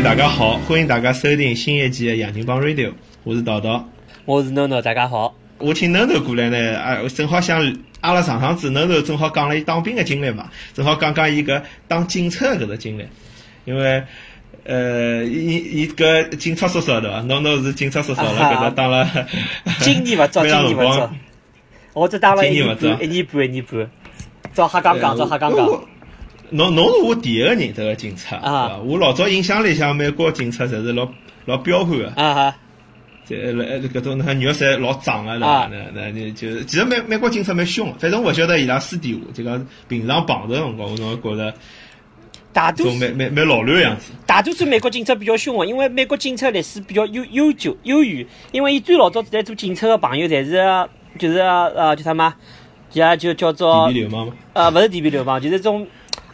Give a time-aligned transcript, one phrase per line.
[0.00, 2.88] 友大家好，欢迎大家收听新一期的《杨金帮 Radio》，
[3.22, 3.84] 我是叨叨，
[4.24, 5.34] 我是 NONO，大家好。
[5.58, 13.06] 我请 NONO 过来呢，啊，正好想阿拉上趟子 NONO 正好讲了伊当兵的经历嘛，正好讲讲伊个当警察搿个经历，
[13.66, 14.02] 因为
[14.64, 19.06] 呃，伊伊搿警察叔叔对伐？NONO 是警察叔叔了，搿搭当了
[19.80, 21.12] 今年勿早，今年勿早，
[21.92, 23.90] 我只当了一年半，一年半，一年半。
[24.54, 25.68] 早哈刚刚，早哈刚刚。
[26.50, 28.78] 侬侬是我第一个认得个警察啊！
[28.84, 31.08] 我老早印象里向美国警察侪是老
[31.44, 32.56] 老彪悍个啊！
[33.26, 41.54] 这来搿种那肉侪老壮个啦，那那那就其实美美国警察蛮凶，反正我晓得伊拉私底下就讲平常碰头辰光，我总觉着
[42.52, 44.10] 大多数蛮蛮蛮老卵样子。
[44.26, 52.34] 大多数美国警察比较凶个，因为美国警察历史比较悠悠久悠远，因为伊最老早在做警察个朋友侪是就是呃叫啥嘛，
[52.90, 54.32] 就就叫做地痞流氓吗？
[54.54, 55.86] 呃，勿是地痞流氓，就是种。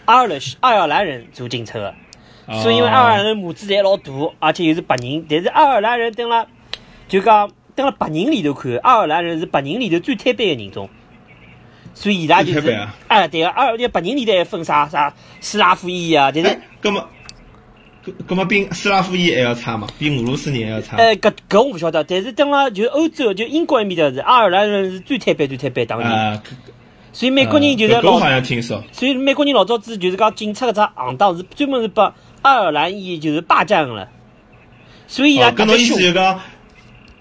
[0.06, 1.94] 爱尔兰爱尔兰人做警察的，
[2.62, 6.46] 所以因为爱尔兰人母子侪老大，而且又是白人，但是爱尔兰人等了
[7.08, 10.88] 就讲等了白人里头看，爱尔兰人是白人里头最坦白的人种，
[11.92, 12.58] 所以伊拉就是
[13.08, 17.08] 哎对个，爱尔兰白人里头还分啥啥斯拉夫裔啊，但是搿么
[18.04, 19.88] 搿搿么比斯拉夫裔还要差嘛？
[19.98, 20.96] 比俄罗斯人还要差？
[20.96, 26.40] 哎，搿搿我勿晓得，但是等了就欧洲就英国埃面搭是爱尔兰人是最特别最特别当然。
[27.17, 28.84] 所以美国人就是老，好像听说。
[28.92, 34.06] 所以美国人老早子就是讲警察搿只行当是专门是把爱尔兰裔就是霸占了。
[35.06, 36.39] 所以啊，搿侬意思就讲，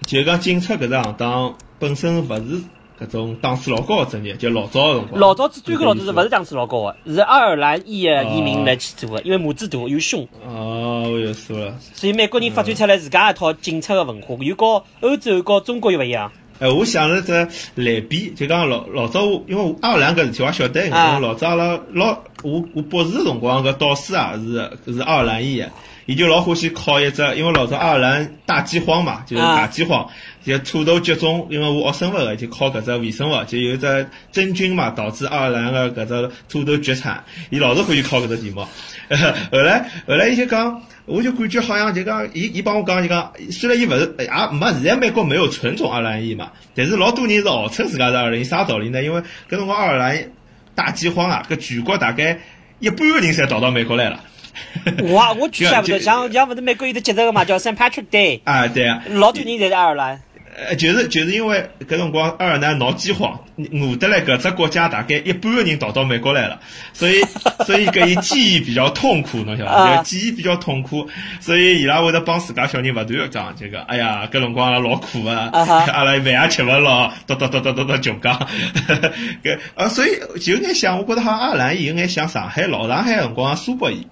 [0.06, 2.62] 就讲警察搿只行当本身勿是
[3.00, 5.18] 搿种档次老高个职业，就老早个辰光。
[5.18, 10.28] 老早子最高老早是勿是档次老高个，是爱尔兰裔个移民来去做个，因为母子大又凶。
[10.46, 11.74] 哦，我又说了。
[11.94, 16.30] 所以美国人发展出来自家一套警察个文化，又和欧洲、和中国又勿一样。
[16.58, 25.70] 哎，我想了只类比，就讲老老早我，因为爱尔兰搿事体我也晓得，因为老早阿拉老我我博士辰光搿导师啊是是爱尔兰裔的，
[26.06, 30.08] 伊就老欢喜考一只，因为老早爱尔兰大饥荒嘛，就是大饥荒，
[30.44, 38.60] 就土豆绝种，因为我学生物的就考搿只微生物，就有只真菌嘛，导致爱尔兰个搿只土豆绝产，伊老是欢喜考搿只题目，
[39.52, 40.82] 后来后来伊就讲。
[41.08, 49.00] 我就感觉好像就讲，伊伊帮我讲就讲，虽然伊勿是也没现在美国没有纯种爱尔兰裔嘛，但是老多人是号称自家是爱尔兰，啥道理呢？
[49.04, 50.32] 因为搿辰光爱尔兰
[50.74, 52.40] 大饥荒啊，搿全国大概
[52.80, 54.18] 一半个人侪逃到美国来了。
[55.12, 58.40] 哇，我居然勿得，像像勿是美国有的节日个嘛，叫 Saint Patrick Day。
[58.44, 59.02] 啊，对啊。
[59.08, 60.20] 老多人侪是爱尔兰。
[60.58, 66.58] 呃，就是就是因为搿辰光爱尔兰闹饥荒，饿得来搿只国家大概一半个人逃到美国来了，
[66.94, 67.20] 所以
[67.66, 69.70] 所以搿伊记忆比较痛苦，侬晓得？
[69.70, 71.06] 伐 记忆比较痛苦，
[71.40, 78.48] 所以伊拉会得帮自家小人勿断讲这个，哎呀，搿辰光阿拉老苦啊，阿拉饭也吃勿牢，叨叨叨叨叨叨穷讲，
[79.44, 84.06] 搿啊，所以就有眼想，我觉得好像爱尔兰有眼像上海老上海辰光苏北伊，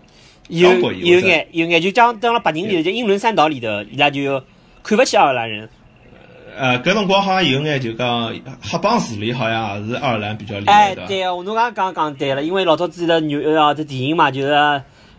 [0.48, 4.42] 有有眼有眼就讲等了白人里头，就英伦三岛里头，伊拉就
[4.82, 5.68] 看勿起爱尔兰人。
[6.56, 11.02] 呃，搿辰光好像有眼就讲黑帮势力，好像也是爱尔兰比较厉害的。
[11.02, 14.52] 哎，对啊，我侬刚刚讲对了，因为老早子的纽呃这电影嘛，就是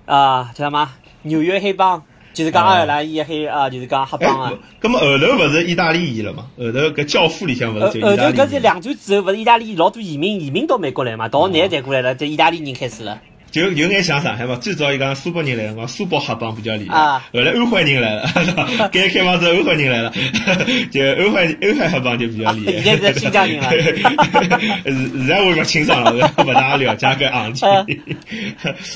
[0.05, 0.89] 啊叫什么
[1.23, 2.01] 纽约黑帮，
[2.33, 4.53] 就是讲爱尔兰裔黑啊，就是讲黑帮啊。
[4.79, 6.45] 搿么后头勿是意大利裔了嘛？
[6.57, 8.07] 后头搿教父里向勿是就？
[8.07, 11.27] 后头搿是两战之后，勿是意大利老多移民移民到美国来嘛？
[11.27, 13.19] 到南才过来了，这意大利人开始了。
[13.55, 17.21] 就有眼像上海嘛，最早伊讲苏北人来辰光，苏北黑帮比较厉害。
[17.31, 18.29] 后来安徽人来了，
[18.91, 20.11] 改革开放之后安徽人来了，
[20.91, 22.81] 就安徽安徽黑帮就比较厉害。
[22.81, 23.71] 现在是新疆人了。
[24.91, 27.69] 是现在我勿清爽了，我勿大了解搿行情。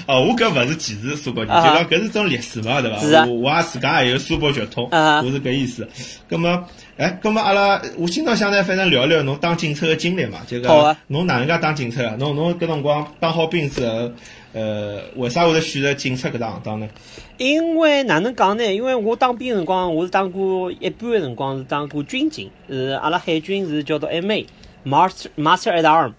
[0.07, 3.25] 哦，我搿勿是歧视苏北人，就讲搿是种历史嘛，对伐？
[3.27, 5.87] 我我也自家也有苏北血统，我是搿意思。
[6.29, 6.65] 葛么，
[6.99, 12.17] 哎，葛么阿拉，我今朝想呢，反正聊聊侬当警察个经历嘛，就讲侬哪能介当警察啊？
[12.19, 14.11] 侬侬搿辰光当好兵之后。
[14.51, 16.89] 呃，为啥会得选择警察搿只行当呢？
[17.37, 18.73] 因为哪能讲呢？
[18.73, 26.11] 因为我当兵辰光，我是当过一半的辰光是当过军警，是阿拉海军是叫做 M.A.Master Master at Arm，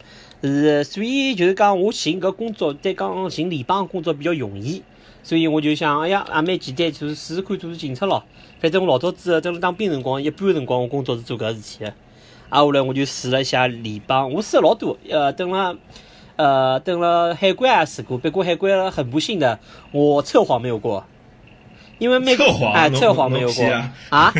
[0.42, 4.82] 是所以就是讲我寻搿工作，再讲寻联邦工作比较容易，
[5.30, 8.24] 所以我就想，哎呀，也蛮简单，就是试试看做做警察咯。
[8.60, 11.94] 反正我老早子在当兵辰光，一半辰光我工作是做搿事体的，
[12.48, 15.76] 啊，后来我就试了一下联邦，我试了老多，呃，等了。
[16.34, 19.60] 呃，等了海关也试过，不过海关很不幸的，
[19.92, 21.04] 我测谎没有过，
[21.98, 23.64] 因为美测谎哎，测谎没有过
[24.08, 24.32] 啊，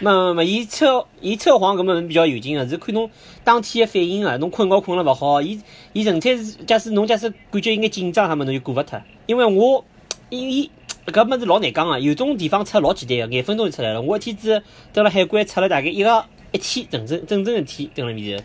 [0.00, 3.10] 没没没，伊测伊测谎搿么比较有劲个，是看侬
[3.44, 5.60] 当天个反应个，侬困觉困了勿好，伊
[5.92, 9.84] 伊纯粹是假使侬假使感觉应该紧张，他们侬就过勿脱，因为我
[10.30, 10.70] 因为
[11.06, 18.44] 搿物事老难讲个，有种地方测老简单个，廿分钟就出来了，我一天子等了海关测了大概一个一天，整整整整一天等了面头，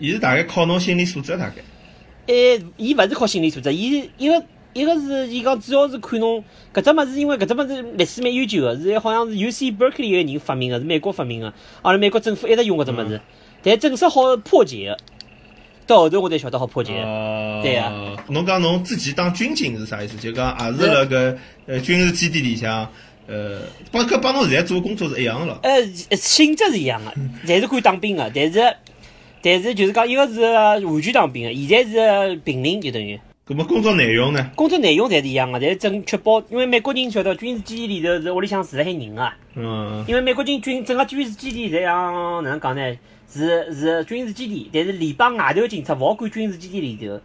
[0.00, 1.56] 伊是大概靠侬心理素质大概。
[2.26, 11.52] 诶，伊勿是靠心理素质，伊一个一个是伊讲主要是看侬搿只物事，因为搿只物事历史蛮悠久个，是好像是 U C Berkeley 一个人发明个，是美国发明个，
[11.82, 13.20] 阿拉美国政府一直用搿只物事，
[13.62, 14.98] 但正式好破解个，
[15.88, 16.92] 到后头我才晓得好破解
[17.62, 17.90] 对啊。
[18.28, 20.16] 侬讲侬自己当军警是啥意思？
[20.18, 21.36] 就讲也是辣搿
[21.66, 22.88] 呃军事基地里向，
[23.26, 25.58] 呃，帮跟帮侬现在做工作是一样个咯。
[25.62, 27.12] 呃，性质是一样的，
[27.46, 28.76] 侪是可以当兵的，但是
[29.40, 33.18] 但是就是讲一个是完全当兵的，现在是平民就等于。
[33.48, 34.50] 搿么工作内容呢？
[34.54, 42.94] 工作内容侪是一样个，但是正确保，因为美国人晓得军事基地里头是屋里向住了海人个，嗯，因为美国人军整个军事基地侪像哪能讲呢？
[43.30, 47.18] 是是军事基地，但是联邦外头警察勿好管军事基地里头，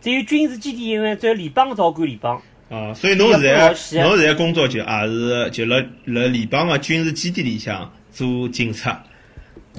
[0.00, 2.42] 只有军事基地因为只有联邦才好管联邦。
[2.68, 3.68] 啊，所以侬现在
[4.02, 5.76] 侬现在工作就也是就辣
[6.06, 9.04] 辣联邦个军事基地里向做警察。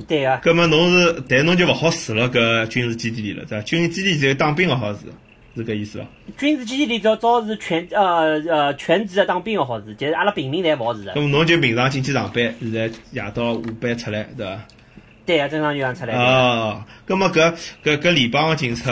[0.08, 0.30] 对个。
[0.38, 3.64] 搿么侬是，但侬就勿好住辣搿军事基地里了，对伐？
[3.64, 5.00] 军事基地只有当兵个好住。
[5.56, 6.06] 是搿意思伐？
[6.38, 11.14] 军事基地里头早是全呃呃全职的当兵个好事，就是阿拉平民侪勿好事个。
[11.14, 14.62] 咾么侬就平常进去上班，现在夜到下班出来，对伐？
[15.26, 16.14] 对啊，正常就样出来。
[16.14, 17.54] 哦，葛么搿
[17.84, 18.92] 搿搿联邦个警察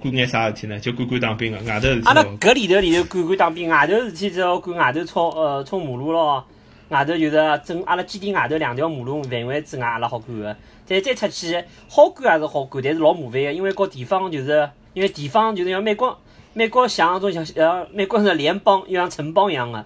[0.00, 0.78] 管眼啥事体呢？
[0.80, 2.02] 就管管当兵个，外头事体。
[2.06, 6.44] 阿拉搿里头里头管管当兵，外头事体只要管外头冲呃冲马路咯，
[6.88, 10.56] 外头就是整阿拉基地外头两条马路范围之外，阿拉好管个。
[10.84, 14.68] 再再出去，好管也是好管，但是老麻烦个，因为各地方就是。
[14.96, 16.18] 因为地方就是像美国，
[16.54, 19.84] 美国像那种像像美国是联邦，又像城邦一样的，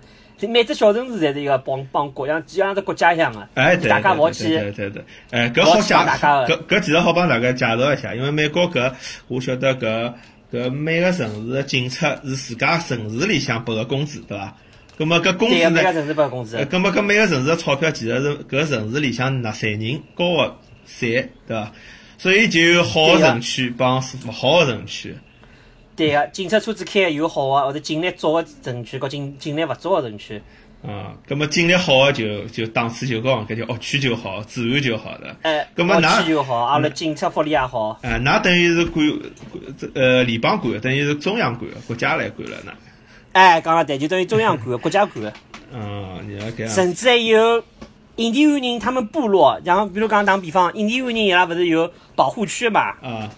[0.49, 3.49] 每只小城市侪是一个邦邦国，像就像只国家一样的。
[3.55, 5.05] 哎，对大家勿去对对对。
[5.33, 8.93] 哎，搿好讲，搿搿其实好帮大家介绍一下，因为美国搿
[9.27, 10.13] 我晓得搿
[10.53, 14.55] 搿每个城市的警察是自家城市里向拨个工资，对伐？
[14.97, 15.71] 搿么搿工资呢？
[15.71, 16.57] 每个城市拨工资。
[16.57, 20.57] 搿么搿每个城市的钞票其实是搿城市里向纳税人交个
[20.87, 21.73] 税，对伐？
[22.21, 23.97] 所以就有好的城区帮
[24.27, 25.17] 勿好的城区。
[25.97, 30.43] 对个，警察车子开有好个，或者警力足个城区，和警警力勿足个城区。
[30.83, 35.35] 嗯，葛么警力好个就就档次就高，搿叫学区就好，治安就好了。
[35.41, 37.99] 哎，葛么学区就好，阿拉警察福利也好。
[38.03, 39.03] 哎，那等于是管
[39.95, 42.73] 呃联邦管，等于是中央管，国家来管了呢。
[43.33, 45.33] 哎，讲了对，就等于中央管，国家管。
[45.73, 46.71] 嗯， 你要搿样。
[46.71, 47.65] 甚至还有。
[48.17, 52.81] 印第安人他们部落，然后比如讲打比方，印第安人伊拉勿是有保护区嘛？
[53.03, 53.29] 啊，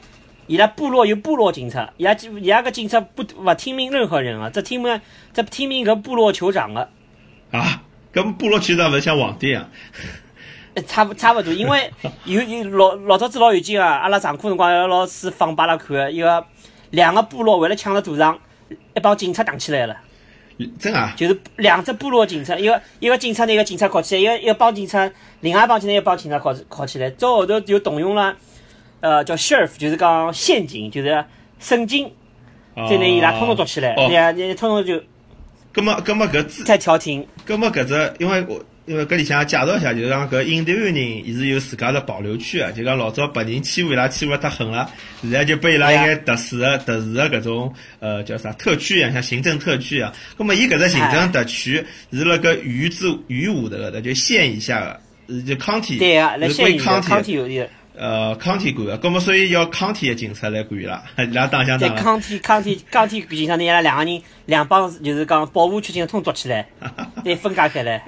[0.47, 5.01] 伊拉部落有部落警察，伊拉伊拉个警察不勿听命任何人啊，只听命
[5.33, 6.89] 只听命搿部落酋长个。
[7.53, 7.83] 啊，
[8.13, 9.69] 搿部落酋长勿是像皇帝啊？
[10.87, 11.93] 差不差不多，因为
[12.25, 16.45] 有有老老早子老有劲啊，阿拉上课辰光老师放拨阿拉看，一个
[16.91, 19.97] 两个部落为了抢个赌场，一帮警察打起来了。
[20.79, 21.13] 真啊！
[21.17, 25.11] 就是两只部落警察，一个一个警察，一个警察铐起来，一个一个帮警察，
[25.41, 27.11] 另外一帮警察，一帮警察铐铐起来。
[27.11, 28.37] 最后头就动用了，
[29.01, 31.25] 呃，叫 sheriff，就是讲县警，就是
[31.59, 32.13] 省警，
[32.77, 35.03] 再拿伊拉统统抓起来，对啊，你统统就。
[35.75, 36.65] 那么那么搿只。
[36.65, 37.27] 才调停。
[37.47, 38.63] 那么搿只，因为我。
[38.85, 44.91] 因为搿里向介绍一下，就是讲搿印第安人，伊是有自家的保留区啊，就讲老早白人欺负伊拉欺负了太狠了，
[45.21, 50.13] 现在就拨伊拉一眼特殊的、特殊的搿种呃叫啥特区一样，像行政特区啊。
[50.37, 57.69] 葛末伊搿只行政特区是辣搿鱼之鱼五的就县以下的，是就 county，对啊，来县以下 county 有的。
[57.95, 61.95] 呃，county 管的，葛末所以要 county 的警察来管伊拉， 伊拉当乡长。
[61.95, 66.67] 在 county county county 警察呢，伊拉两个人两帮就是讲保护区警察通捉起来，
[67.23, 68.03] 对分解开来。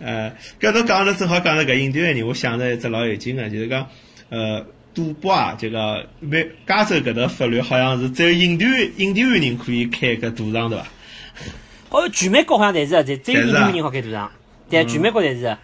[0.00, 3.88] 呃，搿侬讲了正好讲了搿印第安人，我想着一只老有劲个，就是讲，
[4.28, 4.64] 呃，
[4.94, 10.86] 赌博啊，这个美加州搿搭法律好像是只有印第安印第安人可以开搿赌场对伐？
[11.90, 14.30] 哦，全美国好像侪是啊，只只有印第安人好开赌场，
[14.70, 15.56] 对，全美国侪是。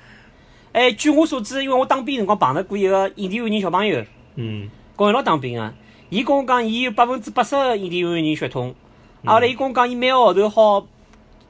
[0.72, 5.72] 哎，据我所知，因为我当兵辰光碰着过一个印第安人小朋友，嗯，跟我一道当兵个，
[6.10, 8.74] 伊跟我讲，伊有百分之八十印第安人血统，
[9.24, 10.88] 后来伊跟我讲，伊每个号头好。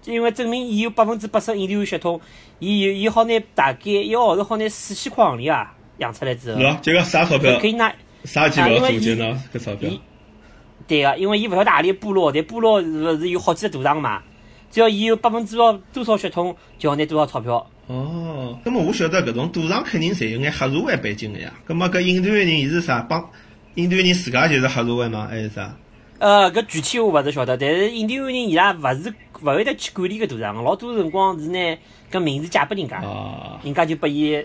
[0.06, 2.20] 因为证明伊有百分之八十印第安血统，
[2.64, 7.59] 伊有伊好拿大概一个号头好拿四千块行钿啊养出来之后，喏，这个啥钞票？
[7.61, 7.94] 可以拿
[8.25, 8.54] 啥租
[8.99, 9.38] 金呢？
[9.52, 9.90] 搿钞票？
[10.88, 14.23] 对个，因为伊勿晓得何里部落，但部落是是有好几个赌场嘛，
[14.71, 17.66] 只要伊有百分之多少血统，就好拿多少钞票。
[17.87, 21.52] 哦，那么我晓得搿种赌场肯定侪有眼黑社会背景个呀。
[21.66, 23.28] 葛末搿印度人伊是啥帮？
[23.75, 25.26] 印度人自家就是黑社会吗？
[25.28, 25.75] 还是啥？
[26.18, 31.78] 呃，搿具体我勿是晓得，但是印第安人伊拉勿是勿会得去管理搿赌场，老多辰光是拿
[32.10, 33.02] 搿名字借拨人家，
[33.62, 34.44] 人家就拨伊，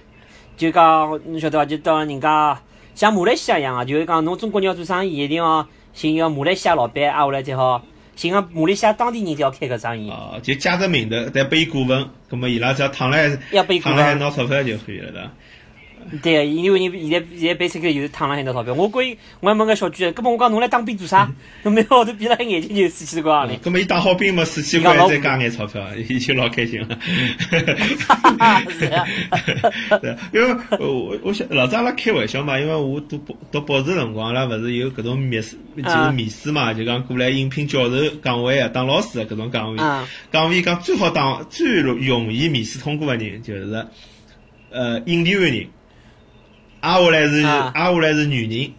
[0.57, 1.65] 就讲侬晓得伐？
[1.65, 2.59] 就当人家
[2.95, 7.81] 像马来西亚一样啊，就是讲侬中国人要做生意，一定要寻一个马来西亚老板，挨下来才好，
[8.15, 10.09] 寻个马来西亚当地人才要开搿生意。
[10.09, 15.31] 哦，就借个名头，再拨伊股份，葛末伊拉只要躺来，要拨伊躺来拿钞票就可以了，对伐？
[16.23, 18.73] 对，因为人现在现在 basically 就是躺了很多钞票。
[18.73, 19.05] 我关
[19.39, 21.29] 我还问个小句，根本我讲侬来当兵做啥？
[21.63, 23.57] 侬每号头闭了黑眼睛就死气光里。
[23.57, 26.99] 根本伊当好兵嘛，四千块再加眼钞票， 伊就老开心了。
[28.69, 28.99] 是啊，
[30.01, 39.77] 对，因为我我想老早阿拉开玩笑嘛，因为我读博读博士辰光，阿拉勿是有搿种面试，就是面试嘛，就讲过来应聘教授岗位啊，当老师搿种岗位，
[40.31, 43.85] 岗位讲最好当最容易面试通过个人就是。
[44.71, 45.65] 呃，印第安人，
[46.81, 48.71] 挨下来是挨下来是女人，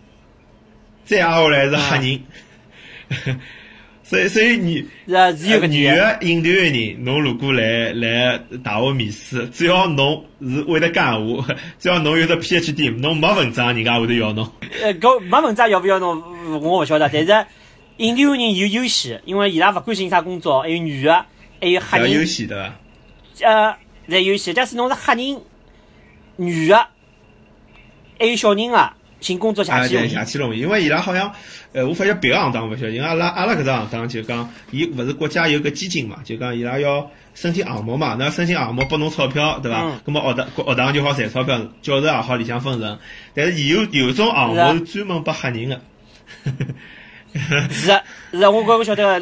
[1.05, 2.21] 再挨下来是黑人，
[4.03, 11.47] 所以所以女女的印第安人，侬如果来来大学面试，只要侬是会得讲话，
[11.79, 14.51] 只要侬有得 PhD，侬没文章，人家会得要侬。
[14.83, 16.23] 呃，搿没文章要勿要侬？
[16.61, 17.47] 我勿晓得，但是
[17.99, 21.27] 印第安人有优势，因为伊拉勿关心啥工作，还有女的，
[21.61, 22.11] 还有黑人。
[22.11, 22.75] 有优势对伐？
[23.43, 23.77] 呃，
[24.09, 25.41] 在优势，假使侬是黑人。
[26.37, 26.87] 女的，
[28.21, 30.09] 还有小人啊，寻工作下去容易。
[30.11, 31.33] 下去容易，因为伊拉好像，
[31.73, 39.83] 呃，我发现别个行当勿晓得，因为阿拉阿拉搿只行当就讲，伊勿是国家有个基金嘛，就讲伊拉要申请项目嘛，那申请项目拨侬钞票，对伐？
[39.83, 40.01] 嗯。
[40.07, 42.99] 咁么学堂学堂就好赚钞票，教授也好里向分成。
[43.35, 45.81] 但是有有种项目是专门拨黑人的。
[47.71, 49.21] 是啊，是啊，我我我晓得，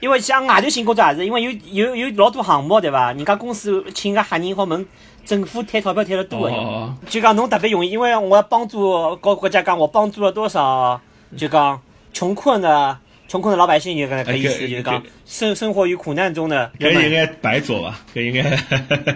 [0.00, 3.12] 因为像外头寻工作也是，因为有有有老多项目，对伐？
[3.12, 4.86] 人家公司请个黑人好问。
[5.24, 11.00] 政府贴钞票贴了多的，就讲侬特别容易，因为我要帮助国国家讲，我帮助了多少，
[11.36, 16.70] 就讲穷困的穷困的老百姓，就搿个意思，就是讲生生活于苦难中的。
[16.78, 17.98] 搿应该白做吧？
[18.14, 18.56] 搿应该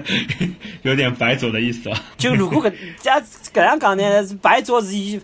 [0.83, 1.97] 有点白做的意思吧？
[2.19, 3.23] 就如果搿假
[3.55, 4.03] 搿样讲呢，
[4.43, 5.21] 白做是以，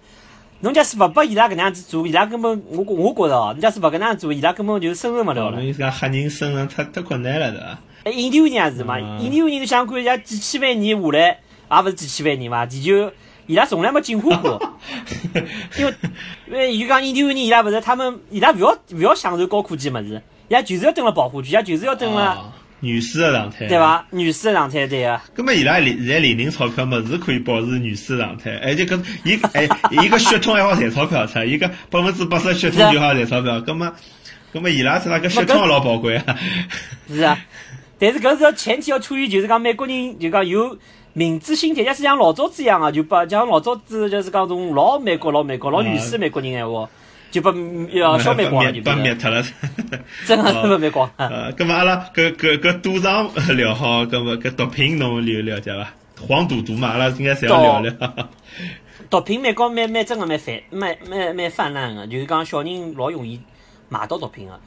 [0.61, 5.61] 侬假是勿拨伊拉搿能样子做，伊拉根本我我觉着哦，侬假是勿搿能样做，伊拉根本就生存勿了了。
[5.61, 7.79] 侬讲黑人生存太太困难了，对伐？
[8.11, 11.39] 印第安人也是嘛，印第安人想看，像几千万年下来，
[11.71, 13.13] 也勿是几千万年嘛，地球
[13.47, 14.61] 伊拉从来没进化过，
[15.79, 15.95] 因为
[16.49, 22.39] 因为就讲印第安人伊拉勿是他们，伊拉勿要勿要享受高科技物事，伊拉就是要蹲辣保护区，伊拉就是要蹲辣
[22.87, 24.07] 原始的状态，对伐？
[24.13, 25.21] 原始的状态对个。
[25.35, 33.93] 根本伊拉现在零零钞票么是可以保持原始状态，而且搿伊 哎一个血统还好赚钞票，出一个百分之八十血统就好赚钞票，根本
[34.53, 36.37] 根本伊拉是那个血统老宝贵啊。
[37.09, 37.39] 是啊。
[37.99, 40.77] 但是搿是要前提要处于就是讲美国人就讲有
[41.15, 46.87] 民主心态，假使像老早子一样个，就把像老早子就是讲种老美国老美国老原始美国人闲话，
[47.37, 47.53] 就把
[47.93, 49.43] 要消 灭光了，就把灭脱了。
[50.27, 51.11] 真个是灭光。
[51.17, 55.93] 呃，搿么阿拉搿搿搿赌场聊好，搿么搿毒品侬了了解伐？
[56.27, 57.93] 黄赌毒嘛，阿拉应该侪要聊聊。
[59.11, 63.39] 毒品蛮高蛮蛮真个蛮泛蛮蛮蛮泛滥个，就是讲小人老容易
[63.91, 64.59] 买到毒品个。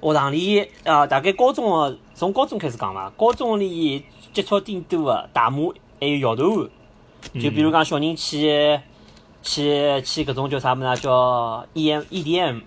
[0.00, 3.08] 学堂里，呃，大概高中个，从高中开始讲伐。
[3.16, 6.68] 高中里接触顶多个大麻，还有摇头丸。
[7.40, 8.78] 就比如讲，小人去
[9.46, 12.58] 去去搿种叫啥物事叫 E M E D M，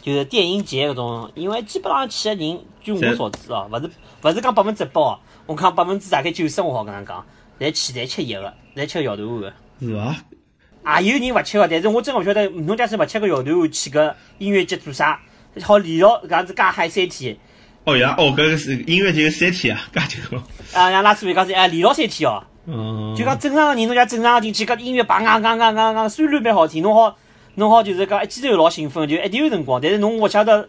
[0.00, 1.30] 就是电音节搿种。
[1.34, 3.90] 因为基本上去个人，据我所知哦，勿是
[4.22, 7.26] 勿是讲百分之百哦，我讲百分之大概九十我好搿能讲，
[7.58, 9.52] 侪去侪吃药个，侪吃摇头丸个。
[9.80, 11.00] 是伐？
[11.00, 15.20] 也有人勿吃个，但是我真个勿晓得，侬假使勿吃个摇头丸去个音乐节做啥？
[15.62, 17.36] 好连牢搿样子加嗨三天。
[17.84, 20.18] 哦呀，哦，搿个是音乐节三天啊，加久。
[20.72, 22.44] 啊，像拉斯维加斯哎，连牢三天哦。
[22.66, 23.14] 嗯。
[23.16, 27.16] 就讲正常个人，侬讲正常进去，搿音乐叭叭叭叭叭叭，虽然蛮好听，侬好，
[27.54, 30.68] 侬好就是讲一记头老兴奋，就一点有辰光，但是侬勿晓得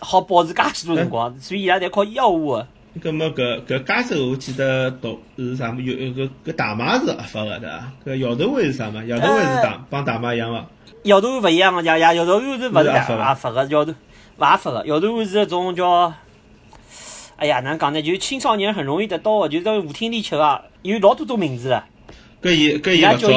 [0.00, 2.66] 好保持介许多辰光，所以伊拉侪靠药物个。
[3.00, 5.80] 搿么搿搿加州我记得读是啥么？
[5.80, 7.92] 有搿搿大麻是合法个对伐？
[8.04, 9.04] 搿摇头丸是啥么？
[9.04, 10.66] 摇头丸是大帮大麻一样伐？
[11.04, 13.64] 摇头丸勿一样个，呀呀，摇头丸是勿是合法个？
[13.66, 16.12] 摇头勿合法个，摇头丸是一种叫，
[17.40, 18.02] 哎呀，哪能讲呢？
[18.02, 21.82] 就是青少年很容易得到个，就是舞厅里吃个，有老多种名字个。
[22.42, 23.30] 搿伊搿伊勿做？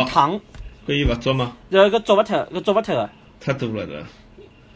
[0.86, 1.56] 搿伊勿做吗？
[1.72, 3.10] 搿搿做勿脱，搿做勿脱个。
[3.40, 4.04] 太多了，对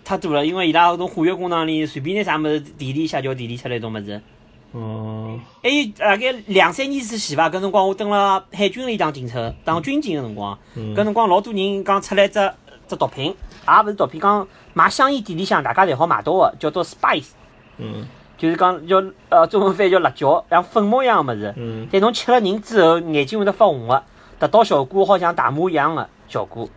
[0.05, 4.21] 太多了，因为伊拉搿种化学工厂里随便拿啥物事提炼一下就提炼出来一种物事。
[4.71, 5.39] 哦。
[5.61, 7.49] 还有大概两三年之前伐？
[7.49, 12.39] 搿辰光我蹲辣海军里当警察，当军警个辰光，搿辰光老多人讲出来只。
[12.89, 17.31] 只毒品，也勿是毒品，讲买香烟店里向大家侪好买到个，叫做 spice，
[17.77, 18.07] 嗯，
[18.37, 24.03] 就是讲叫呃中文翻译叫辣椒，像粉末一样个物事，嗯，但侬吃了人之后，眼睛会得发红个，
[24.37, 26.69] 达到效果好像大麻一样个效果。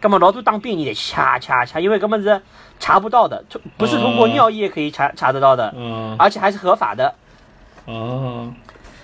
[0.00, 2.40] 葛末老多当兵人侪掐掐掐，因为搿么是
[2.78, 3.44] 查不到的，
[3.76, 7.14] 不是通过尿液可以查查得到的，嗯，而且还是合法的。
[7.86, 8.52] 哦，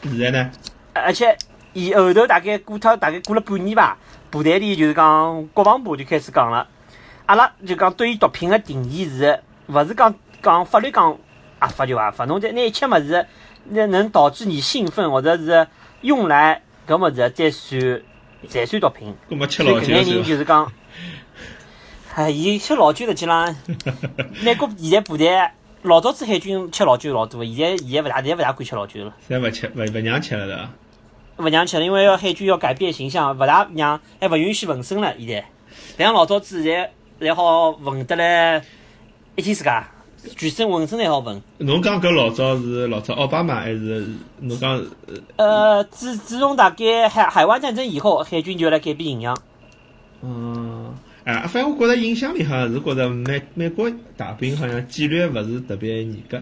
[0.02, 0.50] 现在呢？
[0.92, 1.37] 而且
[1.72, 3.96] 以后头大概过脱大概过了半年吧。
[4.30, 6.66] 部队里就是讲国防部就开始讲了，
[7.26, 11.16] 阿拉就讲对于毒品个定义是，勿是讲讲法律讲
[11.62, 13.26] 合法就合法，侬在拿一切物事，
[13.64, 15.66] 那能导致你兴奋或者是
[16.02, 18.02] 用来搿么子再算
[18.49, 19.14] 再算毒品。
[19.31, 20.73] 搿么吃老酒所以搿眼人就是讲，
[22.14, 23.57] 哎，伊吃老酒实际上，
[24.42, 25.31] 美国现在部队
[25.83, 30.71] 老早子海军吃老酒老多，现在现在勿大，现在勿大敢吃老酒了，侪勿吃，勿勿让吃了对伐？
[31.38, 35.14] 勿让吃了，因为要海军要改变形象，勿大让，还勿允许纹身了。
[35.19, 35.40] 现在，
[35.97, 38.62] 勿像老早子现在侪好纹得来
[39.37, 39.88] 一天自家，
[40.36, 41.42] 全身纹身侪好纹。
[41.58, 44.06] 侬讲搿老早是老早奥巴马还是
[44.40, 44.74] 侬讲
[45.36, 49.36] 呃呃，自自从大概海海湾战争以后，海军就来改变形象。
[50.22, 56.40] 嗯，哎，反正我觉着印象里好像是觉着美美国大兵好像纪律勿是特别严格，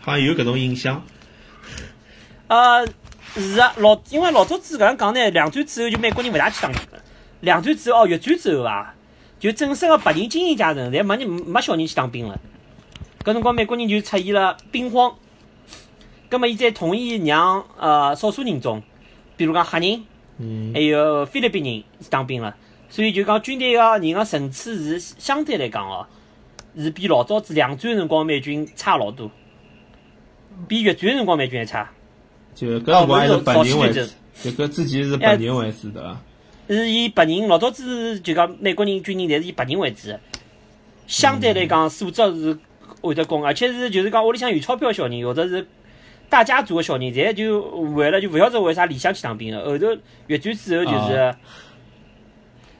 [0.00, 1.02] 好像有搿种印象。
[2.48, 2.86] 呃，
[3.34, 6.98] 是啊，老因为老早子搿样讲呢，两战之后就美国人勿大去当兵了。
[7.40, 8.94] 两战之后哦，越战之后伐，
[9.38, 12.40] 就正式个白人精英阶层，侪没人没小人去当兵了。
[13.24, 15.14] 搿辰光美国人就出现了兵荒，
[16.28, 18.82] 葛末伊再同意让呃少数人种，
[19.36, 20.04] 比如讲黑人，
[20.38, 22.56] 嗯还有菲律宾人当兵了。
[22.90, 26.06] 所以就讲军队个人个层次是相对来讲哦，
[26.76, 29.30] 是比老早子两战辰光美军差老多，
[30.66, 31.90] 比越战辰光美军还差。
[32.54, 34.00] 就搿辰光还是白人为主，
[34.42, 36.20] 就搿之前是白人为主对伐？
[36.68, 40.08] 是以白人，老早子就讲美国人军人，侪是以白人为主，
[41.06, 42.58] 相对来讲素质是
[43.00, 45.66] 会得供，而且是就是讲屋里向有钞票的小人，或者是
[46.28, 49.64] 大家族个小人，侪就为了就勿晓得为啥理想去当兵了。
[49.64, 49.86] 后头
[50.26, 51.36] 越战之后就是，啊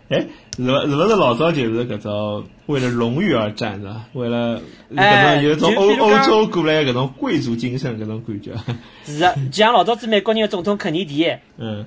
[0.09, 4.05] 哎，是勿是勿是老早就是搿种为了荣誉而战是伐？
[4.15, 4.59] 为了
[4.91, 8.55] 搿哎种有种欧欧洲过来搿种贵族精神搿种感觉。
[9.05, 11.85] 是啊，就像老早子美国人个总统肯尼迪嗯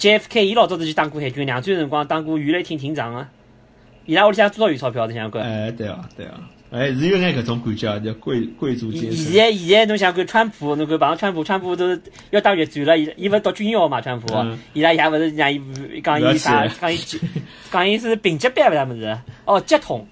[0.00, 3.30] ，JFK，伊老早子就当过海军，两战辰光当过鱼雷艇艇长啊。
[4.06, 5.06] 伊拉屋里向多少有钞票？
[5.06, 5.42] 你想想看。
[5.42, 6.34] 哎，对啊，对啊，
[6.70, 9.16] 哎，是有眼搿种感觉啊，叫贵贵族精神。
[9.16, 14.00] 现在现在侬想看川普，侬看碰上川普，川普都是要打越战了，伊伊勿是读军校嘛？
[14.00, 15.60] 川普嗯，伊拉爷勿是让伊
[16.02, 16.98] 讲伊啥讲伊
[17.70, 19.18] 讲伊是平级班勿啥物事？
[19.44, 20.06] 哦，接统。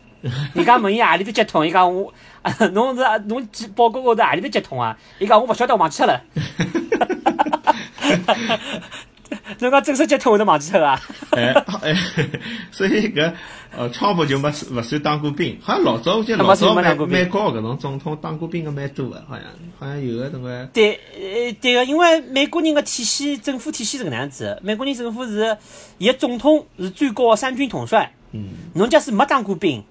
[0.55, 2.11] 人家问伊何里头接统，伊讲我，
[2.73, 4.97] 侬是侬记报告高头何里头接统啊？
[5.19, 6.23] 伊讲我勿晓得，忘记脱了。
[9.61, 11.01] 侬讲正式接统我都忘记脱啊？
[11.31, 11.97] 哎 哎，
[12.71, 13.33] 所以搿
[13.77, 19.45] 呃，川普就没勿算当过兵，好像老早我记得老早兵美国搿种总统当过兵个蛮多个，好像
[19.79, 24.61] 好像有个那个对，呃，对个，因为美国人个体系，政府体系是搿能样子的。
[24.63, 25.57] 美国人政府是，
[25.99, 28.13] 伊个总统是最高个三军统帅。
[28.31, 29.83] 嗯，侬假使没当过兵，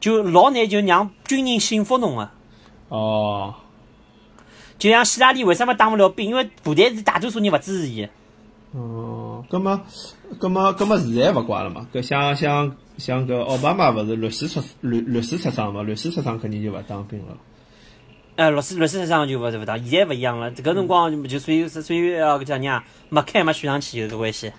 [0.00, 2.30] 就老难就让军人信服侬个。
[2.88, 3.54] 哦，
[4.78, 6.28] 就像希拉里为什么当勿了兵？
[6.28, 8.06] 因为部队是大多数人勿支持伊。
[8.72, 9.80] 哦，葛么
[10.38, 11.86] 葛么葛么现在勿怪了嘛？
[11.92, 15.82] 搿像像像搿奥巴马勿是律师出律律师出身嘛？
[15.82, 17.36] 律师出身肯定就勿当兵了。
[18.36, 20.52] 呃，律师律师上就勿是勿当，现在勿一样了。
[20.52, 24.52] 搿辰光就属于属于呃，搿叫啥没开没选上去有搿关系。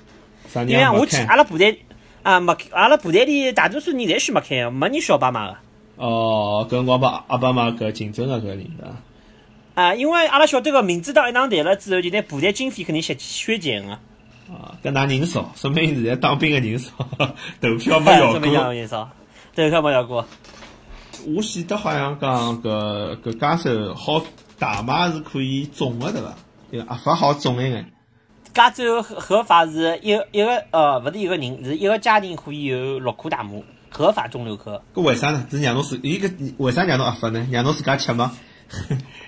[0.48, 1.80] 啥人因为我去阿拉部队
[2.24, 5.58] 啊，没阿拉部队里大多数人侪选没开，没人选奥巴马个。
[5.98, 8.88] 哦，搿辰光把奥巴马搿竞争个搿人对伐？
[9.79, 13.93] 啊，因为阿拉晓得个民主党一 上台了之后，就拿部队经费肯定削削减个。
[14.51, 16.91] 啊，搿㑚人少，说明现在当兵个 人少，
[17.61, 18.73] 投票没效这么讲果。
[18.73, 19.09] 有少，
[19.55, 20.25] 投，票没效果。
[21.25, 24.21] 我记得好像讲搿搿加州好
[24.57, 26.35] 大麻是可以种个对伐？
[26.71, 27.89] 有合法好种一眼。
[28.53, 33.51] 加州合合法是一个一个呃，勿是一个人，是一个家庭可以有六颗大麻，
[33.89, 34.81] 合法种六颗。
[34.93, 35.47] 搿为啥呢？
[35.49, 37.47] 是让侬自伊搿为啥让侬合法呢？
[37.49, 38.33] 让侬自家吃吗？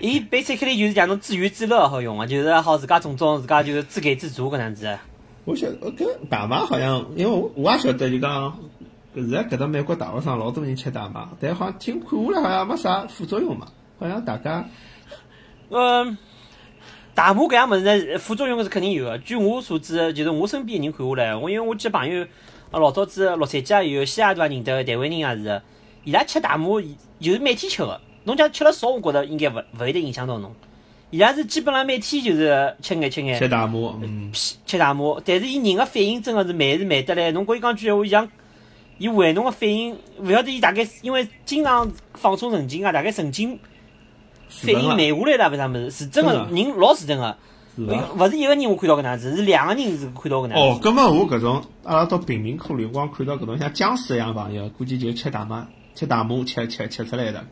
[0.00, 4.98] 伊 basically 就是让侬自娱自乐好用个，就是好自家种种，自家就是自给自足搿样子。
[5.44, 8.58] 我晓得搿大麻好像，因为我我也晓得就讲，
[9.16, 13.66] 搿现在搿搭美国大学生老多人吃大麻，但好像听看下来好像没啥副作用嘛，
[13.98, 14.68] 好像大家
[15.70, 16.16] 嗯，
[17.14, 19.18] 大麻搿样物事呢，副作用是肯定有个。
[19.18, 22.24] 据我所知，就是我身边的人看下来，我因为我几个朋友，
[22.70, 25.62] 啊老早子洛杉矶也有，西雅图也认得，台湾人也是，
[26.04, 26.68] 伊拉吃大麻
[27.20, 28.00] 就是每天吃个。
[28.24, 30.54] 侬假如吃了少，我觉着应该勿勿会得影响到侬。
[31.10, 33.38] 伊拉是基本上每天就是吃眼吃眼。
[33.38, 37.30] 吃大麻，嗯，吃大麻，但是伊人个反应真个是慢是慢得来。
[37.32, 38.28] 侬跟伊讲句闲话，伊像
[38.96, 43.58] 伊回侬个反应，勿晓得伊大概因为经常放松神经啊，大概神经
[44.48, 47.36] 反应慢下来了，勿啥物事，是真个人老是真个，
[47.76, 47.82] 是？
[47.82, 50.80] 勿是一个人我看到搿能样子，是两个人是看到搿能样子哦，子。
[50.82, 57.48] 葛末我搿种阿拉到贫民窟里，光看到搿种像僵尸一样朋友，估计就吃大麻，吃大麻吃吃吃出来的大概。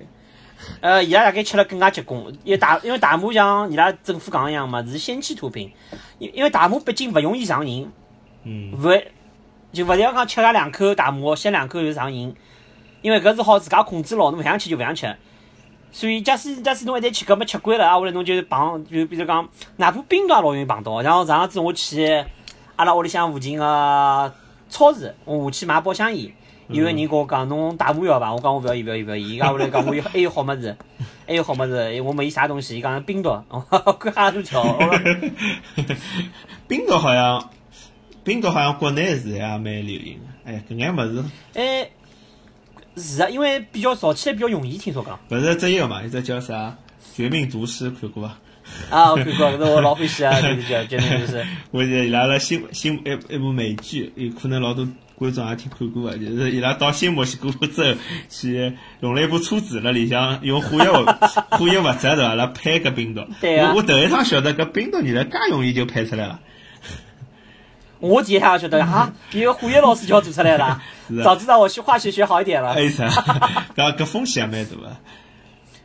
[0.81, 5.73] 呃，伊拉大概吃了更加结棍，因为大因为大麻像伊拉政府讲一样嘛，是先期毒品，
[6.19, 7.91] 因因为大麻毕竟勿容易上瘾，
[8.45, 9.03] 嗯，勿
[9.73, 12.35] 就勿要讲吃个两口大麻，吸两口就上瘾，
[13.03, 15.15] 因为搿是好自家控制牢，侬勿想吃就勿想吃。
[15.93, 21.03] 所以假使假使侬一旦去搿么吃惯了，啊，后来侬就碰就比如讲，哪怕冰也老容易碰到。
[21.03, 22.25] 然后上趟子我去
[22.77, 24.33] 阿拉屋里向附近个
[24.69, 26.33] 超市，我下去买包香烟，
[26.73, 28.35] 有个人跟我讲侬大麻要伐？
[28.35, 30.77] 我讲我勿要伊勿要伊勿要伊，伊讲后来讲我有 还有好物事，
[31.27, 34.63] 还有好物事，我问伊啥东西，伊讲冰毒， 我看哈都巧。
[36.69, 37.51] 冰毒好像，
[38.25, 41.25] 冰毒好像国内是也蛮流行个，哎，搿眼物事。
[41.55, 41.89] 哎。
[42.97, 45.19] 是啊，因为比较早起来比较容易，听说讲。
[45.31, 46.77] 勿是只一个嘛，一只叫啥
[47.17, 48.37] 《绝命毒师》，看过伐？
[48.91, 51.41] 啊，我看过，搿是我老欢喜啊，这个叫《绝命毒师》。
[51.71, 54.87] 我记得伊拉辣新新一一部美剧，有可能老多
[55.21, 57.83] 观众也听看过个，就是 伊拉到新墨西哥州
[58.31, 62.35] 去用了一部车子，辣里向用化学化学物质对伐？
[62.35, 63.21] 来配个冰毒。
[63.39, 63.75] 对啊。
[63.77, 66.41] 我头一趟晓得搿冰毒原来介容易就配出来了。
[68.01, 70.81] 我第一趟晓得哈，一个化学老师就要做出来了。
[71.23, 72.73] 早知道我去化学学好一点了。
[72.73, 73.11] 哎啥？
[73.77, 74.97] 搿搿风险也蛮大个。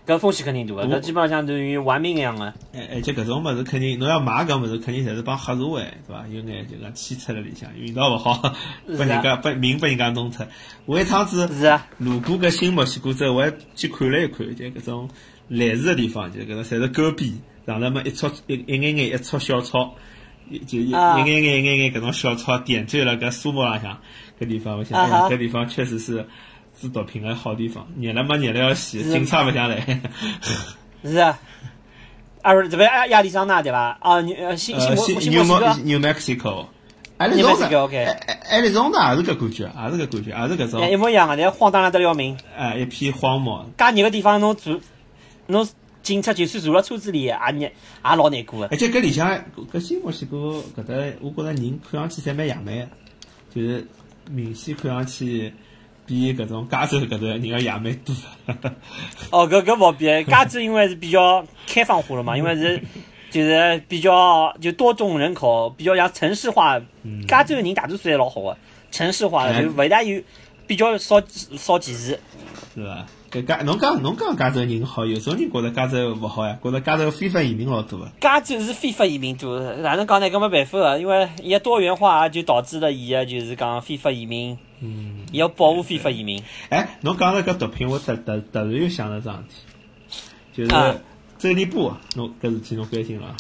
[0.06, 2.46] 搿风险肯定大个，搿基本上相当于玩命一样个。
[2.74, 6.26] 哎而且搿种物事肯定，侬要买搿物事肯定侪是帮黑社会，对伐？
[6.28, 8.54] 有眼就讲牵扯辣里向，运道勿好，
[8.86, 10.46] 拨 人家拨命拨人家弄脱。
[10.86, 15.10] 我一趟子是啊路过搿新墨西哥州，我还去看了一看，就搿种
[15.48, 17.34] 类似个地方，就搿种侪是沟边，
[17.66, 19.96] 上头么一撮一一眼眼一撮小草。
[20.68, 24.00] 就一眼眼一眼眼搿种小草点缀了搿树木浪向，
[24.40, 26.24] 搿地方我想，搿地方确实是
[26.80, 27.88] 制毒品个好地方。
[28.00, 30.02] 热了嘛热了要死，警察勿想来。
[31.04, 31.40] 是啊，
[32.42, 33.98] 啊不是这边亚亚利桑那对伐？
[34.02, 34.22] 啊，
[34.56, 35.68] 新新新新墨西哥。
[35.84, 36.66] New Mexico。
[37.18, 38.08] New Mexico，OK。
[38.52, 40.92] 亚利桑那也是搿感觉，也是搿感觉，也是搿种。
[40.92, 42.38] 一模一样个，但荒唐了得了命。
[42.58, 43.66] 哎，一片荒漠。
[43.78, 44.80] 介热个地方侬住，
[45.48, 45.68] 侬。
[46.04, 47.72] 警察就算坐辣车子里，也热，也
[48.04, 48.68] 老难过个。
[48.68, 49.28] 而且搿里向，
[49.74, 52.88] 搿新墨西哥搿搭，我觉着人看上去侪蛮野蛮个，
[53.56, 53.88] 就是
[54.30, 55.52] 明显看上去
[56.06, 58.16] 比搿种加州搿头人要野蛮多。
[59.32, 62.82] 哦，搿搿勿比，加州因为是比较开放化了嘛，因为是
[63.32, 66.80] 就是比较就多种人口，比较像城市化。
[67.28, 68.58] 加州人大多数侪老好个，
[68.92, 70.22] 城市化就勿大有
[70.68, 71.22] 比较少
[71.58, 72.20] 少歧视，
[72.76, 73.06] 是伐？
[73.44, 78.12] 加侬讲侬讲加州人好，有种人觉着加州勿好呀，觉着加州非法移民老多个。
[78.22, 80.30] 加州是非法移民多，哪能讲呢？
[80.30, 84.58] 搿没办法个，因为伊个多元化就导致了伊个就是讲非法移民。
[84.80, 85.26] 嗯。
[85.32, 86.42] 要保护非法移民。
[86.70, 89.62] 哎，侬讲了搿毒品，我突突突然又想了桩事
[90.56, 91.02] 体，就是
[91.38, 93.36] 周立波，侬搿事体侬关心了？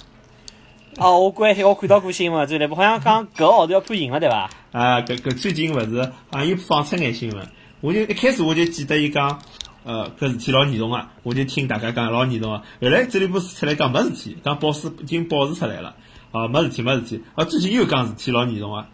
[0.97, 4.49] 哦，我关心，我看到过新闻，周立波好像讲搿号头要判刑了，对伐？
[4.71, 7.47] 啊，搿搿最近勿是好像又放出眼新闻，
[7.81, 9.39] 我就一开始我就记得伊讲。
[9.85, 12.57] 呃，搿事体老严重个，我就听大家讲老严重个。
[12.57, 15.95] 后来这里不是出来讲没事体，讲保释已经保释出来了，
[16.31, 17.23] 啊，没事体没事体。
[17.35, 18.85] 啊，最近又讲事体老严重个，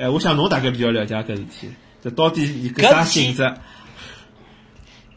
[0.00, 1.68] 哎，我想侬大概比较了解搿事体，
[2.00, 3.42] 这到底是搿啥性质？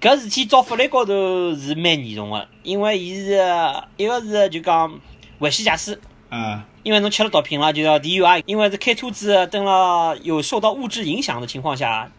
[0.01, 3.39] 搿事体照法律高头是蛮严重个，因为伊是
[3.97, 4.99] 一个是就讲
[5.37, 12.11] 危险驾驶啊，因为侬吃了毒品了就要 DUI，因为是开车子等了有受到物质影响的情况下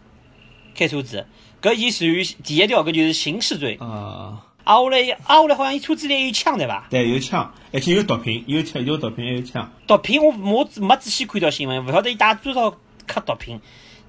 [0.73, 1.27] 开车子。
[1.63, 3.77] 搿伊属于第一条，搿就是刑事罪。
[3.79, 4.43] 啊。
[4.65, 6.87] 啊，下来，啊，下来好像伊车子里有枪对伐？
[6.89, 9.71] 对，有枪，而且有毒品，有枪，有毒品，还有枪。
[9.87, 12.71] 毒品我我没仔细看到新闻，勿晓得伊带多少
[13.05, 13.59] 克毒品。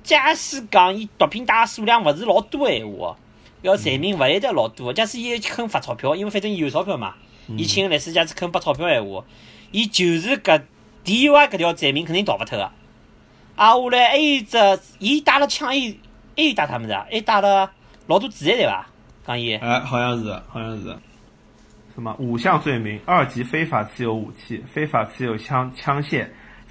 [0.04, 3.16] 假使讲伊毒品带数量勿是老多闲话，
[3.62, 4.92] 要罪名勿会得老多。
[4.92, 7.14] 假使伊肯发钞票，因为反正伊有钞票嘛，
[7.56, 9.24] 伊请律师，假使肯发钞票闲话，
[9.72, 10.62] 伊就是搿
[11.04, 12.70] DUI 搿条罪名肯定逃勿脱个。
[13.56, 15.98] 啊，下来还有只，伊带了枪，伊。
[16.36, 17.70] 还有打他们的，还打了
[18.06, 18.88] 老多子弹对吧？
[19.26, 20.96] 刚一哎，好像是，好像是。
[21.94, 26.26] 什么五项罪名：二级非法持有武器，非法持有枪枪械；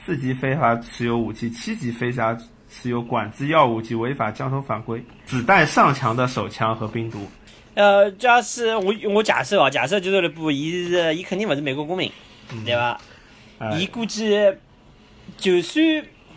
[0.06, 2.38] 四级非法持有武器，七级非法
[2.70, 5.02] 持有管制药物及违法交通法规。
[5.26, 7.26] 子弹上墙的手枪和冰毒。
[7.76, 12.12] 呃，主要是我我假设啊，假设就是不，伊是伊肯定勿是美国公民，
[12.66, 13.00] 对吧？
[13.80, 14.38] 伊估计
[15.38, 15.84] 就算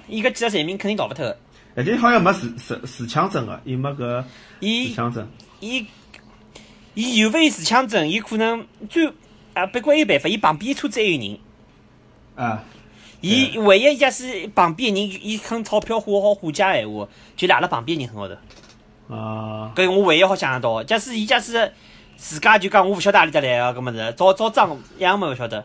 [0.06, 1.36] 伊个几个罪名肯定逃勿脱。
[1.76, 4.24] 而且好像没持持持枪证个，伊没个
[4.60, 5.28] 持枪证。
[5.60, 5.86] 伊
[6.94, 9.12] 伊有勿有持枪证，伊可能最
[9.52, 11.38] 啊，不过有办法，伊旁边车子还有人。
[12.34, 12.64] 啊。
[13.20, 18.34] 伊唯一假使旁边人，伊肯钞票花好花家闲话，就赖辣旁边人身高头。
[19.14, 19.72] 啊。
[19.76, 21.72] 搿我唯一好想得到，假使伊假使
[22.16, 25.62] 自家就讲我勿晓得哪里搭来个搿么子，找找账样么勿晓得，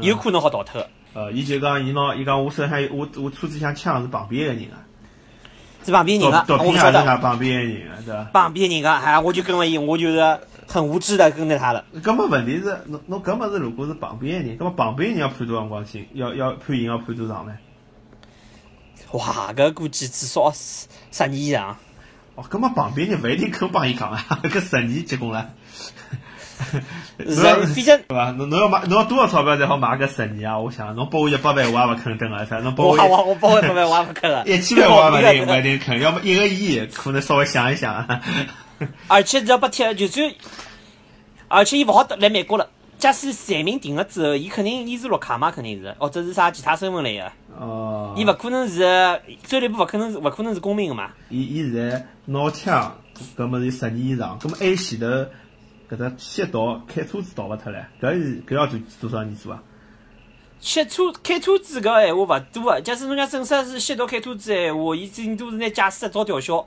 [0.00, 0.86] 有可能好逃脱。
[1.12, 4.80] 呃，伊就讲伊拿伊讲我手上有我我车子像枪是旁边一个人啊。
[5.84, 7.02] 是旁边人个，我不晓得。
[7.18, 8.24] 旁边人个，对伐？
[8.32, 11.84] 旁边人个，哎，我就跟了伊，我就是很无知的跟着他了。
[12.02, 16.06] 搿么问题是，侬侬搿么是如果是旁边人，搿么旁边人要判多少光刑？
[16.14, 17.52] 要要判刑要判多长呢？
[19.12, 21.76] 哇，搿估计至少十十年以上。
[22.34, 25.50] 哦，搿么旁边人勿一定肯帮伊讲啊，搿十年结棍了。
[27.18, 28.30] 是，反正对伐？
[28.32, 30.58] 侬侬要买，侬要多少钞票才好买个十年啊？
[30.58, 32.44] 我想，侬拨我一百万，我也勿肯等啊！
[32.44, 32.58] 啥？
[32.60, 34.42] 侬拨我我我我拨我一百万，我也勿肯啊！
[34.46, 38.20] 一千万我也勿一定勿一定肯，要么一个亿，可能稍微想一想。
[39.08, 40.32] 而且只要不贴，就算，
[41.48, 42.68] 而且伊勿好来美国了。
[42.98, 47.32] 假使罪名定了之后，伊肯定伊是绿卡嘛，肯定是，或者是啥其他身份来个。
[47.58, 48.14] 哦。
[48.16, 48.80] 伊勿可能是
[49.44, 51.10] 州立部，勿可能是勿可能是公民个嘛。
[51.28, 52.96] 伊伊现在拿枪，
[53.36, 55.06] 搿么是十年以上，搿么还前头
[55.92, 57.84] 搿只吸毒开车子逃勿脱唻？
[58.00, 59.62] 搿是搿要做多少年做啊？
[60.58, 66.66] 吸车开车子搿闲话勿多个，假使侬讲正式是吸毒开车子闲话，伊顶多是拿驾驶执照吊销，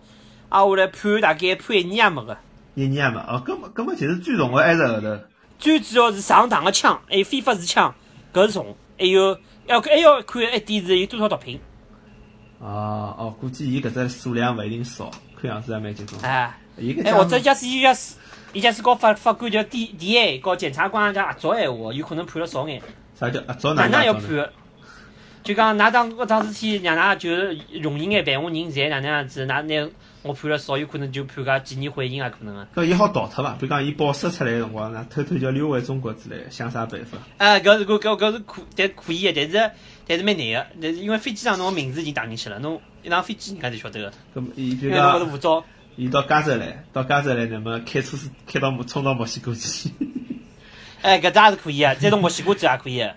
[0.49, 2.37] 啊，下来判大概判一年也没个。
[2.75, 5.17] 一年也没哦，搿么搿么就是最重个还是后头。
[5.57, 7.95] 最主要是上膛个枪，还有非法持枪，
[8.31, 8.75] 搿是重。
[8.99, 11.59] 还有要还要看一点是有多少毒品。
[12.59, 15.09] 哦哦，估计伊搿只数量勿一定少，
[15.41, 16.21] 看样子也蛮结棍。
[16.21, 18.15] 哎，伊哎，或者假使伊假使
[18.55, 22.81] 伊假使告法法官叫 D D A，告检察官叫合作闲话，有可能判了少眼。
[23.19, 24.49] 啥叫合作哪能要判？
[25.43, 29.89] 就讲㑚当搿桩事体让㑚就是容易眼办，我人侪哪能样子，㑚拿
[30.21, 32.65] 我判了少，有可能就判个几年缓刑也可能啊。
[32.73, 33.51] 搿伊好逃脱伐？
[33.59, 37.17] 比如讲伊保释出来个辰光，那偷偷叫溜回中国之类，想啥办法？
[37.37, 39.71] 哎，搿是搿搿搿是可，但可以个，但是
[40.07, 44.13] 但是蛮难个，但是因为飞机上侬名字已经打进去了，侬一上飞机人家就晓得个。
[44.33, 45.61] 搿么伊就讲，是护照，
[45.95, 49.89] 伊到加州来，到加州来，那么开车子开到冲到墨西哥去。
[51.01, 53.07] 哎，搿只也是可以啊，再到墨西哥去也可以。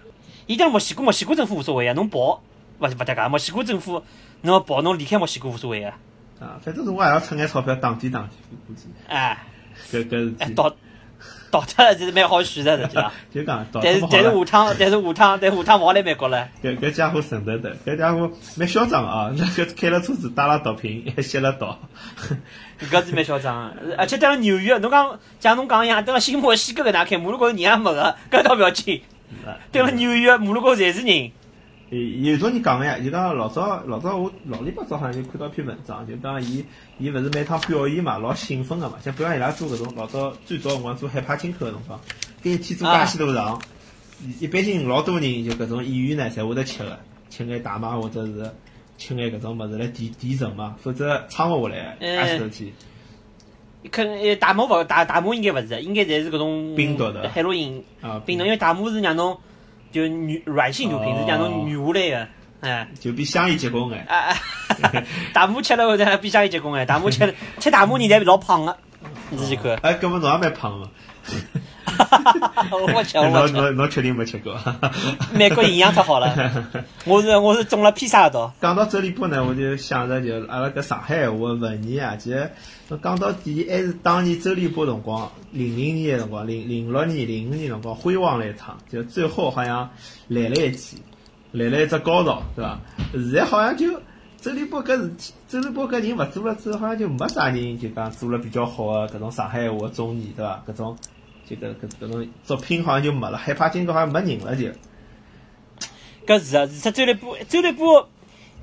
[0.47, 2.43] 伊到墨西哥，墨西哥政府无所谓啊，侬跑。
[2.81, 4.03] 勿勿搭界，墨西哥政府
[4.43, 5.99] 侬要跑，侬离开墨西哥无所谓啊。
[6.39, 8.31] 啊，反正我也要出眼钞票打点打点，
[8.67, 8.85] 估计。
[9.09, 9.45] 哎，
[9.91, 10.55] 搿搿是。
[10.55, 10.73] 倒
[11.51, 13.13] 倒脱 了，就是蛮好选的，实际上。
[13.33, 16.49] 就讲，但是但是下趟，但是下趟，但下趟勿好来美国了。
[16.63, 19.31] 搿搿家伙神得的，搿家伙蛮嚣张啊！
[19.37, 21.67] 那个开了车子，带了毒品，还吸了毒。
[22.91, 29.01] 搿是蛮嚣张，而且到了纽约，侬讲像侬讲一样，到了新墨西哥搿能开，马路高头人也没个，搿倒勿要紧。
[29.73, 31.31] 到了纽约，马路高头侪是人。
[31.91, 36.63] 有种人讲个呀，就讲老早老早我老里八早好像就看到篇文章，就讲伊
[36.99, 41.99] 伊勿是每趟表演嘛，老兴奋个嘛，像比方伊拉做搿种老早最早辰光做海派金口个辰光，
[42.43, 43.59] 搿一天做介许多场，
[44.39, 46.99] 一般性老多人就搿种演员呢，侪会得吃个，
[47.31, 48.51] 吃眼大麻或者是
[48.99, 52.71] 吃眼搿种物事来提提神嘛，否则撑勿下来，介许多天。
[53.91, 59.39] 可能大麻勿大大麻应该勿是，应该侪是搿种冰毒的海洛因啊，冰毒，因为大麻是让侬。
[59.91, 62.29] 就女软性毒品是讲种女下来个，
[62.69, 64.05] 哎，就比香烟结棍哎。
[64.09, 64.37] 哎
[64.93, 68.77] 哎，大麻吃了后头比香烟结棍哎，大麻吃吃大麻人侪老胖个，
[69.31, 69.75] 你自己看。
[69.83, 70.89] 哎，搿么侬也蛮胖个。
[72.95, 73.53] 我吃我吃。
[73.53, 74.57] 侬侬侬确定没吃过？
[75.33, 76.35] 美国营养太好了，
[77.07, 78.53] 我是我是中了披萨刀。
[78.61, 82.51] 讲到周立波呢，我就想着就阿拉搿上海话文艺啊，其实
[83.03, 89.89] 讲到底还是当年周立波辰光，零零年个辰光，零零六年、零五年辰光辉煌了一趟，就最后好像
[90.29, 91.03] 来了一记，
[91.53, 92.79] 来了一只高潮，对伐？
[93.13, 93.87] 现在好像就
[94.41, 100.63] 周立波搿事体，周立波搿人勿做了之后，好像就没啥人就讲做了比较好个搿种上海话综艺，对伐？
[100.69, 100.97] 搿种。
[101.49, 104.67] 这个搿搿种作品好像就没了，害怕今朝好像没人了就。
[106.27, 108.09] 搿是啊，是实周立波，周立波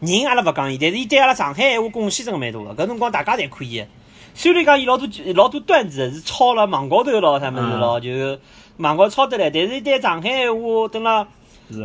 [0.02, 2.84] 人阿拉勿讲伊，但是伊对阿拉上海闲话贡献真个蛮大个。
[2.84, 3.86] 搿辰光大家侪可以。
[4.34, 8.40] 虽然讲伊老多老多段子是抄了网高头咯，啥物事咯，就
[8.78, 11.28] 网高抄得来，但是伊对上海闲话等了。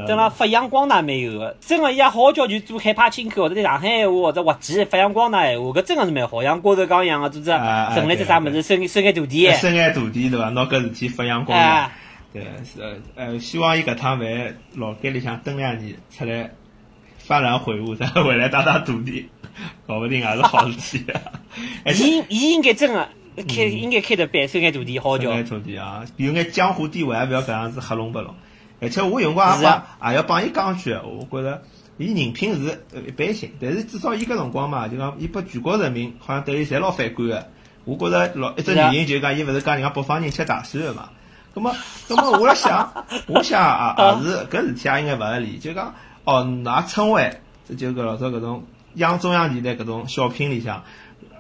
[0.07, 6.43] 等了发扬光大没有个，真个伊也好叫就做海派亲口或者在上海话或者滑稽发扬光大闲话，搿真个是蛮好。
[6.43, 7.51] 像郭德纲一样个，做只
[7.95, 9.51] 成立只啥物事，收收眼徒弟。
[9.55, 10.51] 收眼徒弟对伐？
[10.51, 11.91] 拿搿事体发扬光大。
[12.33, 16.51] 对，是呃，希望伊搿趟饭老街里向蹲两年，出来
[17.27, 19.29] 幡然悔悟，再回来带带徒弟，
[19.87, 21.07] 搞不定也是好事体。
[21.99, 23.09] 伊伊应该真个
[23.49, 25.31] 开，应该开的班收眼徒弟，好叫。
[25.31, 28.35] 收眼徒弟啊，有眼江湖地位，也勿要搿样子黑龙白龙。
[28.81, 31.63] 而且我有辰光也帮也要帮伊讲句，我觉着
[31.99, 37.47] 伊人品是一般性，但是至少伊搿辰光嘛，就讲伊拨全国人民好像对伊侪老反感个。
[37.85, 41.11] 我觉着老一只原因就是讲伊勿是讲人家北方人吃大蒜个嘛。
[41.55, 41.75] 咁么，
[42.09, 48.65] 咁么我辣想， 我想也也是搿事体也应该勿合理，就讲哦，㑚春晚这就搿老早搿种
[48.95, 50.85] 央中央电台搿种小品里向，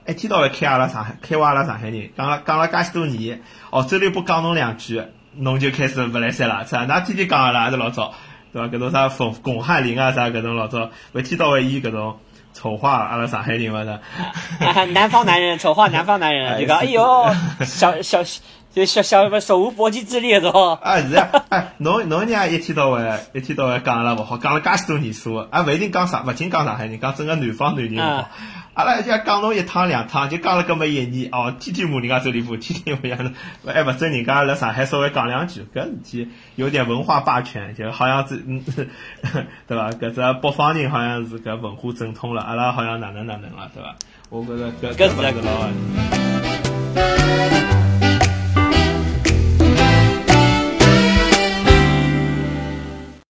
[0.07, 5.03] 一天到晚开阿拉上海，开挖阿拉上海人，讲了讲了介许多年，哦，周立波讲侬两句。
[5.37, 6.87] 侬就开始勿来三了，是吧？
[6.87, 8.13] 㑚天天讲个啦，还是老早，
[8.53, 8.69] 对伐？
[8.69, 12.19] 搿种啥冯巩汉林啊，啥搿种老早，一天到晚以搿种
[12.53, 14.87] 丑化阿拉上海人嘛是？
[14.93, 17.33] 南方男人丑化南方男人，就 讲哎哟，
[17.65, 18.23] 小小
[18.73, 20.79] 就想想么手无缚鸡之力是吧？
[20.83, 28.29] 啊是啊，哎，侬侬娘一天到晚一天到晚讲阿拉勿好，讲了介许多年数，啊勿一定讲上，勿仅讲上海人，讲整个南方男人勿好。
[28.75, 33.35] 阿拉就讲侬一趟两趟，就讲了搿么一年哦，天天骂人家周立波，天天骂人
[33.67, 38.63] 家，还勿准人家辣上海稍微讲两句，搿事体有点文化霸权，就好像是嗯，
[39.67, 39.91] 对伐？
[39.91, 43.97] 搿只北方人好像是搿文化正统了，阿拉好像哪能哪能了，对伐？
[44.31, 45.69] 我觉着搿搿是老。